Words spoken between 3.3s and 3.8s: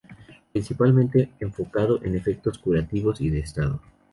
estado.